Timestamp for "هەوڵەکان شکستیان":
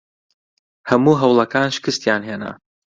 1.21-2.21